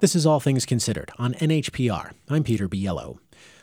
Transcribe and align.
This 0.00 0.16
is 0.16 0.24
All 0.24 0.40
Things 0.40 0.64
Considered 0.64 1.10
on 1.18 1.34
NHPR. 1.34 2.12
I'm 2.30 2.42
Peter 2.42 2.70
Biello. 2.70 3.18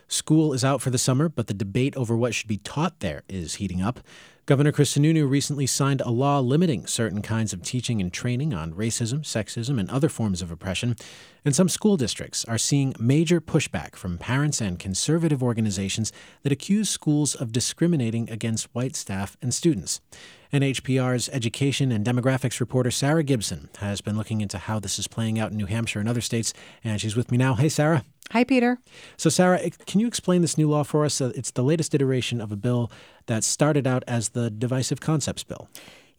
School 0.08 0.54
is 0.54 0.64
out 0.64 0.84
for 0.84 0.92
the 0.92 1.00
summer, 1.00 1.30
but 1.30 1.48
the 1.48 1.54
debate 1.56 1.98
over 1.98 2.16
what 2.16 2.36
should 2.36 2.48
be 2.48 2.60
taught 2.60 3.00
there 3.00 3.24
is 3.28 3.56
heating 3.56 3.82
up. 3.82 4.02
Governor 4.48 4.72
Chris 4.72 4.96
Sununu 4.96 5.30
recently 5.30 5.68
signed 5.68 6.00
a 6.00 6.10
law 6.10 6.40
limiting 6.40 6.88
certain 6.88 7.22
kinds 7.22 7.52
of 7.52 7.62
teaching 7.62 8.00
and 8.00 8.14
training 8.14 8.54
on 8.54 8.74
racism, 8.74 9.20
sexism, 9.20 9.78
and 9.78 9.90
other 9.90 10.08
forms 10.08 10.42
of 10.42 10.52
oppression. 10.52 10.96
And 11.44 11.54
some 11.54 11.68
school 11.68 11.98
districts 11.98 12.46
are 12.46 12.58
seeing 12.58 12.96
major 12.98 13.42
pushback 13.42 13.98
from 13.98 14.18
parents 14.18 14.62
and 14.62 14.80
conservative 14.80 15.44
organizations 15.44 16.14
that 16.44 16.54
accuse 16.54 16.90
schools 16.90 17.36
of 17.36 17.52
discriminating 17.52 18.30
against 18.30 18.74
white 18.74 18.96
staff 18.96 19.36
and 19.42 19.54
students. 19.54 20.00
NHPR's 20.54 21.28
education 21.34 21.92
and 21.92 22.06
demographics 22.06 22.62
reporter 22.62 22.90
Sarah 22.90 23.24
Gibson 23.24 23.68
has 23.80 24.00
been 24.00 24.16
looking 24.16 24.40
into 24.40 24.60
how 24.60 24.80
this 24.80 24.98
is 24.98 25.10
playing 25.10 25.38
out 25.38 25.52
in 25.52 25.58
New 25.58 25.66
Hampshire 25.66 26.00
and 26.00 26.08
other 26.08 26.22
states, 26.22 26.54
and 26.86 27.02
she's 27.02 27.18
with 27.18 27.32
me 27.34 27.38
now. 27.38 27.56
Hey, 27.56 27.68
Sarah. 27.68 28.06
Hi, 28.32 28.44
Peter. 28.44 28.80
So, 29.16 29.30
Sarah, 29.30 29.70
can 29.86 30.02
you 30.02 30.08
explain 30.08 30.42
this 30.42 30.58
new 30.58 30.70
law 30.70 30.84
for 30.84 31.06
us? 31.06 31.22
Uh, 31.22 31.32
it's 31.36 31.52
the 31.52 31.64
latest 31.64 31.96
iteration 31.96 32.42
of 32.42 32.52
a 32.52 32.58
bill 32.58 32.92
that 33.28 33.44
started 33.44 33.88
out 33.88 34.04
as 34.06 34.30
the 34.30 34.50
Divisive 34.50 35.00
Concepts 35.00 35.44
Bill. 35.44 35.70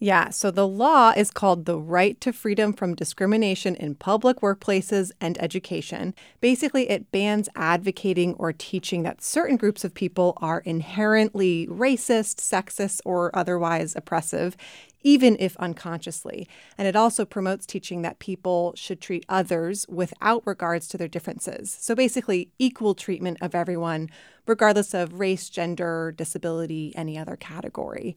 Yeah, 0.01 0.31
so 0.31 0.53
the 0.53 0.67
law 0.67 1.13
is 1.17 1.33
called 1.33 1.65
the 1.65 1.77
Right 1.77 2.21
to 2.21 2.33
Freedom 2.33 2.73
from 2.73 2.95
Discrimination 2.95 3.75
in 3.75 3.97
Public 3.97 4.39
Workplaces 4.43 5.11
and 5.21 5.37
Education. 5.43 6.15
Basically, 6.41 6.89
it 6.89 7.11
bans 7.11 7.49
advocating 7.57 8.35
or 8.35 8.53
teaching 8.53 9.03
that 9.03 9.23
certain 9.23 9.57
groups 9.57 9.83
of 9.83 9.95
people 9.95 10.39
are 10.41 10.61
inherently 10.61 11.67
racist, 11.67 12.37
sexist, 12.37 13.01
or 13.05 13.37
otherwise 13.37 13.97
oppressive, 13.97 14.57
even 15.03 15.37
if 15.41 15.57
unconsciously. 15.57 16.49
And 16.77 16.87
it 16.87 16.95
also 16.95 17.25
promotes 17.25 17.67
teaching 17.67 18.03
that 18.03 18.21
people 18.21 18.75
should 18.77 19.01
treat 19.01 19.27
others 19.29 19.85
without 19.89 20.47
regards 20.47 20.87
to 20.89 20.99
their 20.99 21.09
differences. 21.09 21.77
So 21.81 21.97
basically, 21.97 22.51
equal 22.61 22.95
treatment 22.95 23.39
of 23.41 23.53
everyone, 23.53 24.11
regardless 24.47 24.95
of 24.95 25.19
race, 25.19 25.49
gender, 25.49 26.15
disability, 26.17 26.93
any 26.95 27.19
other 27.19 27.35
category. 27.35 28.15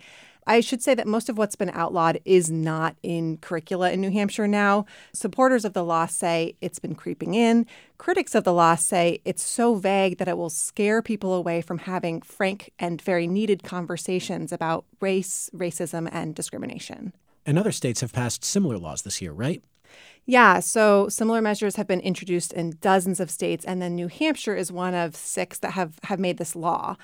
I 0.48 0.60
should 0.60 0.82
say 0.82 0.96
that 0.96 1.08
most 1.08 1.30
of 1.30 1.38
what's 1.38 1.56
been 1.56 1.70
outlawed 1.70 2.20
is 2.26 2.50
not 2.50 2.96
in 3.04 3.38
curricula 3.38 3.92
in 3.92 4.02
New 4.02 4.12
Hampshire 4.12 4.48
now. 4.48 4.86
Supporters 5.14 5.66
of 5.66 5.74
the 5.74 5.84
law 5.84 6.08
say 6.08 6.56
it's 6.62 6.80
been 6.80 6.96
creeping 6.96 7.34
in. 7.36 7.68
Critics 7.98 8.34
of 8.34 8.44
the 8.44 8.54
law 8.54 8.76
say 8.76 9.22
it's 9.24 9.44
so 9.44 9.76
vague 9.76 10.18
that 10.18 10.28
it 10.28 10.38
will 10.38 10.50
scare 10.50 11.02
people 11.02 11.34
away 11.34 11.62
from 11.62 11.80
having 11.80 12.22
frank 12.22 12.72
and 12.80 13.02
very 13.02 13.28
needed 13.28 13.64
conversations 13.64 14.52
about 14.52 14.86
race, 15.00 15.50
racism, 15.54 16.10
and 16.12 16.34
discrimination. 16.34 17.14
And 17.46 17.58
other 17.58 17.72
states 17.72 18.02
have 18.02 18.14
passed 18.14 18.44
similar 18.44 18.78
laws 18.78 19.04
this 19.04 19.22
year, 19.22 19.32
right? 19.32 19.64
Yeah, 20.26 20.60
so 20.60 21.10
similar 21.10 21.42
measures 21.42 21.76
have 21.76 21.88
been 21.88 22.00
introduced 22.00 22.54
in 22.54 22.78
dozens 22.80 23.20
of 23.20 23.32
states, 23.32 23.66
and 23.66 23.82
then 23.82 23.96
New 23.96 24.08
Hampshire 24.08 24.56
is 24.56 24.72
one 24.72 24.94
of 24.94 25.16
six 25.16 25.58
that 25.60 25.72
have, 25.72 26.00
have 26.04 26.20
made 26.20 26.38
this 26.38 26.56
law. 26.56 26.96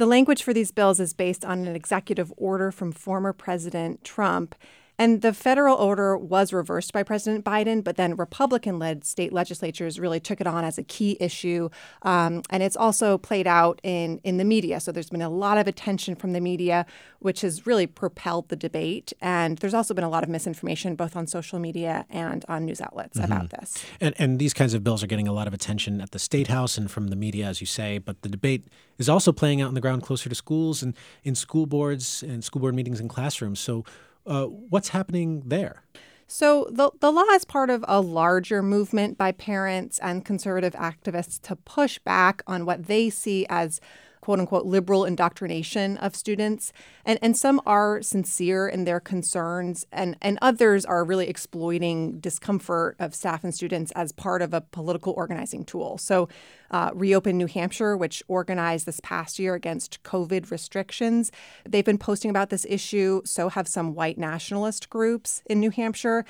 The 0.00 0.06
language 0.06 0.42
for 0.42 0.54
these 0.54 0.70
bills 0.70 0.98
is 0.98 1.12
based 1.12 1.44
on 1.44 1.66
an 1.66 1.76
executive 1.76 2.32
order 2.38 2.72
from 2.72 2.90
former 2.90 3.34
President 3.34 4.02
Trump. 4.02 4.54
And 5.00 5.22
the 5.22 5.32
federal 5.32 5.76
order 5.76 6.14
was 6.14 6.52
reversed 6.52 6.92
by 6.92 7.02
President 7.02 7.42
Biden, 7.42 7.82
but 7.82 7.96
then 7.96 8.16
Republican 8.16 8.78
led 8.78 9.02
state 9.02 9.32
legislatures 9.32 9.98
really 9.98 10.20
took 10.20 10.42
it 10.42 10.46
on 10.46 10.62
as 10.62 10.76
a 10.76 10.82
key 10.82 11.16
issue. 11.18 11.70
Um, 12.02 12.42
and 12.50 12.62
it's 12.62 12.76
also 12.76 13.16
played 13.16 13.46
out 13.46 13.80
in, 13.82 14.20
in 14.24 14.36
the 14.36 14.44
media. 14.44 14.78
So 14.78 14.92
there's 14.92 15.08
been 15.08 15.22
a 15.22 15.30
lot 15.30 15.56
of 15.56 15.66
attention 15.66 16.16
from 16.16 16.34
the 16.34 16.40
media, 16.40 16.84
which 17.20 17.40
has 17.40 17.66
really 17.66 17.86
propelled 17.86 18.50
the 18.50 18.56
debate. 18.56 19.14
And 19.22 19.56
there's 19.56 19.72
also 19.72 19.94
been 19.94 20.04
a 20.04 20.10
lot 20.10 20.22
of 20.22 20.28
misinformation, 20.28 20.96
both 20.96 21.16
on 21.16 21.26
social 21.26 21.58
media 21.58 22.04
and 22.10 22.44
on 22.46 22.66
news 22.66 22.82
outlets 22.82 23.16
mm-hmm. 23.16 23.32
about 23.32 23.48
this. 23.58 23.82
And, 24.02 24.14
and 24.18 24.38
these 24.38 24.52
kinds 24.52 24.74
of 24.74 24.84
bills 24.84 25.02
are 25.02 25.06
getting 25.06 25.28
a 25.28 25.32
lot 25.32 25.46
of 25.46 25.54
attention 25.54 26.02
at 26.02 26.10
the 26.10 26.18
state 26.18 26.48
house 26.48 26.76
and 26.76 26.90
from 26.90 27.08
the 27.08 27.16
media, 27.16 27.46
as 27.46 27.62
you 27.62 27.66
say. 27.66 27.96
But 27.96 28.20
the 28.20 28.28
debate 28.28 28.66
is 28.98 29.08
also 29.08 29.32
playing 29.32 29.62
out 29.62 29.68
on 29.68 29.74
the 29.74 29.80
ground 29.80 30.02
closer 30.02 30.28
to 30.28 30.34
schools 30.34 30.82
and 30.82 30.94
in 31.24 31.34
school 31.34 31.64
boards 31.64 32.22
and 32.22 32.44
school 32.44 32.60
board 32.60 32.74
meetings 32.74 33.00
and 33.00 33.08
classrooms. 33.08 33.60
So 33.60 33.86
uh, 34.30 34.46
what's 34.46 34.88
happening 34.88 35.42
there? 35.44 35.82
So, 36.26 36.68
the, 36.70 36.92
the 37.00 37.10
law 37.10 37.28
is 37.32 37.44
part 37.44 37.70
of 37.70 37.84
a 37.88 38.00
larger 38.00 38.62
movement 38.62 39.18
by 39.18 39.32
parents 39.32 39.98
and 39.98 40.24
conservative 40.24 40.74
activists 40.74 41.40
to 41.42 41.56
push 41.56 41.98
back 41.98 42.42
on 42.46 42.64
what 42.64 42.86
they 42.86 43.10
see 43.10 43.46
as 43.50 43.80
quote 44.20 44.38
unquote 44.38 44.66
liberal 44.66 45.04
indoctrination 45.04 45.96
of 45.98 46.14
students. 46.14 46.72
And, 47.04 47.18
and 47.22 47.36
some 47.36 47.60
are 47.66 48.02
sincere 48.02 48.68
in 48.68 48.84
their 48.84 49.00
concerns, 49.00 49.86
and, 49.92 50.16
and 50.20 50.38
others 50.42 50.84
are 50.84 51.04
really 51.04 51.28
exploiting 51.28 52.20
discomfort 52.20 52.96
of 52.98 53.14
staff 53.14 53.44
and 53.44 53.54
students 53.54 53.92
as 53.92 54.12
part 54.12 54.42
of 54.42 54.52
a 54.52 54.60
political 54.60 55.12
organizing 55.14 55.64
tool. 55.64 55.98
So, 55.98 56.28
uh, 56.70 56.90
Reopen 56.94 57.36
New 57.36 57.46
Hampshire, 57.46 57.96
which 57.96 58.22
organized 58.28 58.86
this 58.86 59.00
past 59.00 59.38
year 59.38 59.54
against 59.54 60.02
COVID 60.04 60.50
restrictions, 60.50 61.32
they've 61.68 61.84
been 61.84 61.98
posting 61.98 62.30
about 62.30 62.50
this 62.50 62.64
issue. 62.68 63.22
So 63.24 63.48
have 63.48 63.66
some 63.66 63.94
white 63.94 64.18
nationalist 64.18 64.88
groups 64.88 65.42
in 65.46 65.58
New 65.58 65.70
Hampshire. 65.70 66.24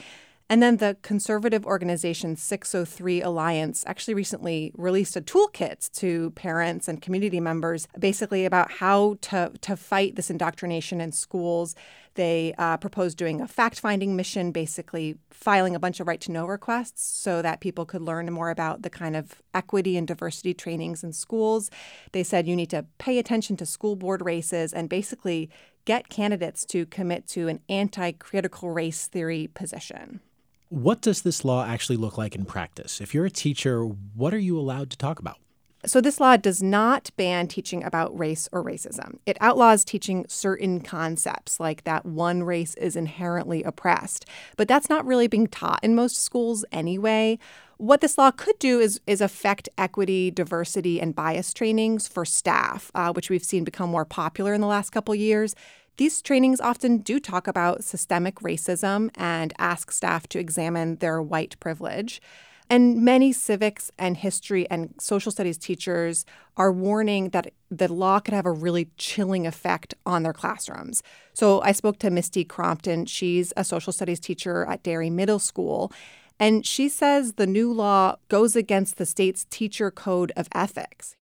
And 0.50 0.60
then 0.60 0.78
the 0.78 0.96
conservative 1.02 1.64
organization 1.64 2.34
603 2.34 3.22
Alliance 3.22 3.84
actually 3.86 4.14
recently 4.14 4.72
released 4.76 5.14
a 5.14 5.20
toolkit 5.20 5.88
to 5.92 6.30
parents 6.32 6.88
and 6.88 7.00
community 7.00 7.38
members 7.38 7.86
basically 7.96 8.44
about 8.44 8.72
how 8.72 9.16
to, 9.20 9.52
to 9.60 9.76
fight 9.76 10.16
this 10.16 10.28
indoctrination 10.28 11.00
in 11.00 11.12
schools. 11.12 11.76
They 12.14 12.52
uh, 12.58 12.78
proposed 12.78 13.16
doing 13.16 13.40
a 13.40 13.46
fact 13.46 13.78
finding 13.78 14.16
mission, 14.16 14.50
basically 14.50 15.14
filing 15.30 15.76
a 15.76 15.78
bunch 15.78 16.00
of 16.00 16.08
right 16.08 16.20
to 16.22 16.32
know 16.32 16.46
requests 16.46 17.04
so 17.04 17.42
that 17.42 17.60
people 17.60 17.86
could 17.86 18.02
learn 18.02 18.28
more 18.32 18.50
about 18.50 18.82
the 18.82 18.90
kind 18.90 19.14
of 19.14 19.40
equity 19.54 19.96
and 19.96 20.08
diversity 20.08 20.52
trainings 20.52 21.04
in 21.04 21.12
schools. 21.12 21.70
They 22.10 22.24
said 22.24 22.48
you 22.48 22.56
need 22.56 22.70
to 22.70 22.86
pay 22.98 23.20
attention 23.20 23.56
to 23.58 23.66
school 23.66 23.94
board 23.94 24.24
races 24.24 24.72
and 24.72 24.88
basically 24.88 25.48
get 25.84 26.08
candidates 26.08 26.64
to 26.64 26.86
commit 26.86 27.28
to 27.28 27.46
an 27.46 27.60
anti 27.68 28.10
critical 28.10 28.72
race 28.72 29.06
theory 29.06 29.48
position. 29.54 30.20
What 30.70 31.00
does 31.00 31.22
this 31.22 31.44
law 31.44 31.66
actually 31.66 31.96
look 31.96 32.16
like 32.16 32.36
in 32.36 32.44
practice? 32.44 33.00
If 33.00 33.12
you're 33.12 33.26
a 33.26 33.30
teacher, 33.30 33.82
what 33.82 34.32
are 34.32 34.38
you 34.38 34.56
allowed 34.56 34.90
to 34.90 34.96
talk 34.96 35.18
about? 35.18 35.38
So, 35.84 36.00
this 36.00 36.20
law 36.20 36.36
does 36.36 36.62
not 36.62 37.10
ban 37.16 37.48
teaching 37.48 37.82
about 37.82 38.16
race 38.16 38.48
or 38.52 38.62
racism. 38.62 39.18
It 39.26 39.36
outlaws 39.40 39.84
teaching 39.84 40.26
certain 40.28 40.80
concepts, 40.80 41.58
like 41.58 41.82
that 41.82 42.06
one 42.06 42.44
race 42.44 42.74
is 42.74 42.94
inherently 42.94 43.64
oppressed. 43.64 44.26
But 44.56 44.68
that's 44.68 44.88
not 44.88 45.04
really 45.04 45.26
being 45.26 45.48
taught 45.48 45.82
in 45.82 45.96
most 45.96 46.22
schools 46.22 46.64
anyway. 46.70 47.40
What 47.78 48.00
this 48.00 48.16
law 48.16 48.30
could 48.30 48.58
do 48.60 48.78
is, 48.78 49.00
is 49.08 49.20
affect 49.20 49.68
equity, 49.76 50.30
diversity, 50.30 51.00
and 51.00 51.16
bias 51.16 51.52
trainings 51.52 52.06
for 52.06 52.24
staff, 52.24 52.92
uh, 52.94 53.12
which 53.12 53.28
we've 53.28 53.42
seen 53.42 53.64
become 53.64 53.90
more 53.90 54.04
popular 54.04 54.54
in 54.54 54.60
the 54.60 54.68
last 54.68 54.90
couple 54.90 55.16
years. 55.16 55.56
These 56.00 56.22
trainings 56.22 56.62
often 56.62 56.96
do 56.96 57.20
talk 57.20 57.46
about 57.46 57.84
systemic 57.84 58.36
racism 58.36 59.10
and 59.16 59.52
ask 59.58 59.90
staff 59.90 60.26
to 60.28 60.38
examine 60.38 60.96
their 60.96 61.20
white 61.20 61.60
privilege. 61.60 62.22
And 62.70 63.04
many 63.04 63.34
civics 63.34 63.90
and 63.98 64.16
history 64.16 64.66
and 64.70 64.94
social 64.98 65.30
studies 65.30 65.58
teachers 65.58 66.24
are 66.56 66.72
warning 66.72 67.28
that 67.34 67.52
the 67.70 67.92
law 67.92 68.18
could 68.18 68.32
have 68.32 68.46
a 68.46 68.50
really 68.50 68.88
chilling 68.96 69.46
effect 69.46 69.92
on 70.06 70.22
their 70.22 70.32
classrooms. 70.32 71.02
So 71.34 71.60
I 71.60 71.72
spoke 71.72 71.98
to 71.98 72.08
Misty 72.08 72.46
Crompton. 72.46 73.04
She's 73.04 73.52
a 73.54 73.62
social 73.62 73.92
studies 73.92 74.20
teacher 74.20 74.64
at 74.64 74.82
Derry 74.82 75.10
Middle 75.10 75.38
School. 75.38 75.92
And 76.38 76.64
she 76.64 76.88
says 76.88 77.34
the 77.34 77.46
new 77.46 77.74
law 77.74 78.16
goes 78.28 78.56
against 78.56 78.96
the 78.96 79.04
state's 79.04 79.44
teacher 79.50 79.90
code 79.90 80.32
of 80.34 80.48
ethics. 80.52 81.14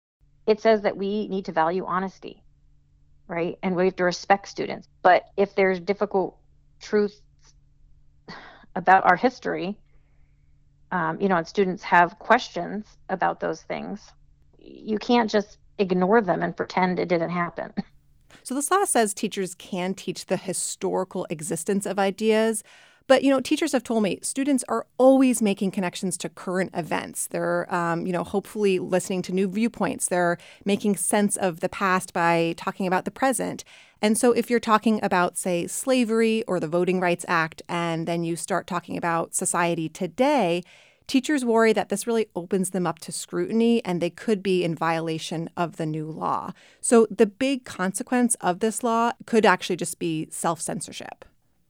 It 0.46 0.60
says 0.60 0.82
that 0.82 0.96
we 0.96 1.26
need 1.26 1.46
to 1.46 1.52
value 1.52 1.84
honesty 1.84 2.44
right? 3.28 3.58
And 3.62 3.76
we 3.76 3.84
have 3.84 3.96
to 3.96 4.04
respect 4.04 4.48
students. 4.48 4.88
But 5.02 5.26
if 5.36 5.54
there's 5.54 5.78
difficult 5.78 6.36
truths 6.80 7.20
about 8.74 9.04
our 9.04 9.16
history, 9.16 9.76
um, 10.90 11.20
you 11.20 11.28
know, 11.28 11.36
and 11.36 11.46
students 11.46 11.82
have 11.82 12.18
questions 12.18 12.86
about 13.08 13.40
those 13.40 13.62
things, 13.62 14.00
you 14.58 14.98
can't 14.98 15.30
just 15.30 15.58
ignore 15.78 16.20
them 16.20 16.42
and 16.42 16.56
pretend 16.56 16.98
it 16.98 17.08
didn't 17.08 17.30
happen. 17.30 17.72
So, 18.42 18.54
this 18.54 18.70
law 18.70 18.84
says 18.84 19.12
teachers 19.12 19.54
can 19.54 19.92
teach 19.92 20.26
the 20.26 20.38
historical 20.38 21.26
existence 21.28 21.84
of 21.84 21.98
ideas, 21.98 22.62
but 23.08 23.24
you 23.24 23.30
know, 23.30 23.40
teachers 23.40 23.72
have 23.72 23.82
told 23.82 24.02
me 24.02 24.20
students 24.22 24.62
are 24.68 24.86
always 24.98 25.42
making 25.42 25.72
connections 25.72 26.16
to 26.18 26.28
current 26.28 26.70
events. 26.74 27.26
They're, 27.26 27.72
um, 27.74 28.06
you 28.06 28.12
know, 28.12 28.22
hopefully 28.22 28.78
listening 28.78 29.22
to 29.22 29.32
new 29.32 29.48
viewpoints. 29.48 30.06
They're 30.08 30.38
making 30.64 30.96
sense 30.96 31.36
of 31.36 31.60
the 31.60 31.70
past 31.70 32.12
by 32.12 32.54
talking 32.56 32.86
about 32.86 33.06
the 33.06 33.10
present. 33.10 33.64
And 34.00 34.16
so, 34.16 34.32
if 34.32 34.48
you're 34.48 34.60
talking 34.60 35.00
about, 35.02 35.36
say, 35.36 35.66
slavery 35.66 36.44
or 36.44 36.60
the 36.60 36.68
Voting 36.68 37.00
Rights 37.00 37.24
Act, 37.26 37.62
and 37.68 38.06
then 38.06 38.22
you 38.22 38.36
start 38.36 38.66
talking 38.66 38.96
about 38.96 39.34
society 39.34 39.88
today, 39.88 40.62
teachers 41.08 41.44
worry 41.44 41.72
that 41.72 41.88
this 41.88 42.06
really 42.06 42.28
opens 42.36 42.70
them 42.70 42.86
up 42.86 42.98
to 43.00 43.10
scrutiny 43.10 43.82
and 43.84 44.00
they 44.00 44.10
could 44.10 44.42
be 44.42 44.62
in 44.62 44.74
violation 44.74 45.48
of 45.56 45.78
the 45.78 45.86
new 45.86 46.08
law. 46.08 46.52
So, 46.80 47.06
the 47.10 47.26
big 47.26 47.64
consequence 47.64 48.36
of 48.36 48.60
this 48.60 48.84
law 48.84 49.12
could 49.26 49.46
actually 49.46 49.76
just 49.76 49.98
be 49.98 50.28
self 50.30 50.60
censorship. 50.60 51.24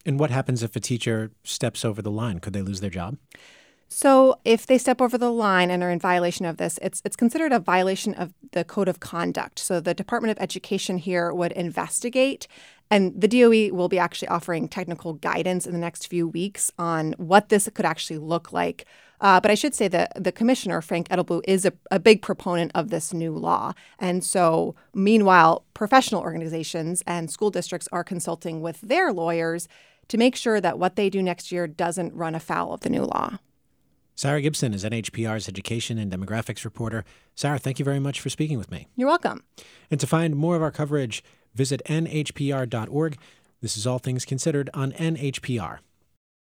And 0.09 0.19
what 0.19 0.31
happens 0.31 0.63
if 0.63 0.75
a 0.75 0.81
teacher 0.81 1.33
steps 1.45 1.85
over 1.85 2.01
the 2.01 2.11
line? 2.11 2.39
Could 2.41 2.55
they 2.55 2.63
lose 2.63 2.81
their 2.81 2.89
job? 2.89 3.19
So, 3.91 4.41
if 4.43 4.67
they 4.67 4.79
step 4.79 5.03
over 5.03 5.19
the 5.19 5.31
line 5.31 5.71
and 5.71 5.83
are 5.83 5.91
in 5.91 5.99
violation 5.99 6.47
of 6.47 6.57
this, 6.57 6.79
it's 6.81 7.03
it's 7.05 7.15
considered 7.15 7.53
a 7.53 7.59
violation 7.59 8.15
of 8.15 8.33
the 8.53 8.65
code 8.65 8.89
of 8.89 9.01
conduct. 9.01 9.59
So, 9.59 9.81
the 9.81 9.93
Department 9.93 10.31
of 10.31 10.43
Education 10.43 10.97
here 10.97 11.31
would 11.33 11.53
investigate, 11.53 12.49
and 12.91 13.21
the 13.21 13.29
DOE 13.29 13.75
will 13.75 13.91
be 13.91 13.99
actually 13.99 14.29
offering 14.29 14.67
technical 14.67 15.13
guidance 15.13 15.67
in 15.67 15.73
the 15.73 15.79
next 15.79 16.07
few 16.07 16.27
weeks 16.27 16.73
on 16.79 17.13
what 17.19 17.51
this 17.51 17.69
could 17.75 17.85
actually 17.87 18.19
look 18.19 18.51
like. 18.51 18.87
Uh, 19.21 19.41
but 19.41 19.51
I 19.51 19.55
should 19.55 19.75
say 19.75 19.89
that 19.89 20.13
the 20.23 20.33
commissioner, 20.33 20.81
Frank 20.81 21.09
Edelblut, 21.09 21.43
is 21.45 21.67
a, 21.67 21.73
a 21.91 21.99
big 21.99 22.23
proponent 22.23 22.73
of 22.75 22.89
this 22.89 23.13
new 23.13 23.35
law. 23.35 23.75
And 23.99 24.25
so, 24.25 24.75
meanwhile, 24.95 25.65
professional 25.75 26.23
organizations 26.23 27.03
and 27.07 27.31
school 27.31 27.51
districts 27.51 27.89
are 27.93 28.05
consulting 28.05 28.63
with 28.63 28.81
their 28.81 29.13
lawyers 29.13 29.69
to 30.09 30.19
make 30.19 30.37
sure 30.37 30.61
that 30.61 30.79
what 30.79 30.97
they 30.97 31.11
do 31.11 31.23
next 31.23 31.53
year 31.53 31.67
doesn't 31.67 32.15
run 32.15 32.35
afoul 32.35 32.73
of 32.73 32.81
the 32.81 32.91
new 32.91 33.03
law. 33.03 33.39
Sarah 34.15 34.43
Gibson 34.43 34.75
is 34.75 34.85
NHPR's 34.85 35.49
education 35.49 35.97
and 35.97 36.11
demographics 36.11 36.65
reporter. 36.65 37.05
Sarah, 37.37 37.59
thank 37.59 37.79
you 37.79 37.85
very 37.85 38.01
much 38.01 38.21
for 38.21 38.31
speaking 38.31 38.59
with 38.59 38.71
me. 38.71 38.89
You're 38.97 39.07
welcome. 39.07 39.45
And 39.93 40.01
to 40.01 40.09
find 40.09 40.35
more 40.35 40.57
of 40.57 40.63
our 40.63 40.73
coverage, 40.73 41.23
visit 41.55 41.83
nhpr.org. 41.87 43.19
This 43.61 43.77
is 43.77 43.87
All 43.87 44.01
Things 44.01 44.25
Considered 44.25 44.71
on 44.75 44.91
NHPR. 44.93 45.79